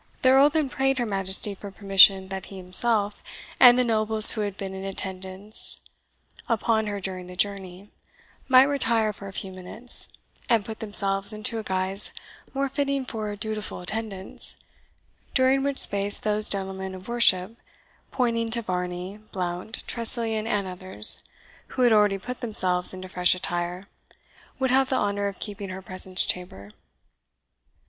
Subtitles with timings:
[0.23, 3.21] The Earl then prayed her Majesty for permission that he himself,
[3.59, 5.79] and the nobles who had been in attendance
[6.49, 7.91] upon her during the journey,
[8.47, 10.09] might retire for a few minutes,
[10.49, 12.11] and put themselves into a guise
[12.51, 14.55] more fitting for dutiful attendance,
[15.35, 17.55] during which space those gentlemen of worship
[18.09, 21.23] (pointing to Varney, Blount, Tressilian, and others),
[21.67, 23.83] who had already put themselves into fresh attire,
[24.57, 26.71] would have the honour of keeping her presence chamber.